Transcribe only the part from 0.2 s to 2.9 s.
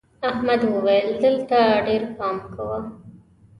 احمد وويل: دلته ډېر پام کوه.